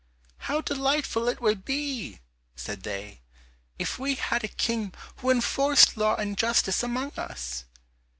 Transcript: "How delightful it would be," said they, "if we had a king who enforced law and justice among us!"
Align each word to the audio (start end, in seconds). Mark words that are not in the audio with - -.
"How 0.39 0.61
delightful 0.61 1.27
it 1.27 1.41
would 1.41 1.63
be," 1.63 2.21
said 2.55 2.81
they, 2.81 3.21
"if 3.77 3.99
we 3.99 4.15
had 4.15 4.43
a 4.43 4.47
king 4.47 4.95
who 5.17 5.29
enforced 5.29 5.95
law 5.95 6.15
and 6.15 6.35
justice 6.35 6.81
among 6.81 7.11
us!" 7.19 7.65